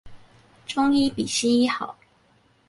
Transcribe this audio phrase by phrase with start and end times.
[0.65, 1.95] 中醫比西醫好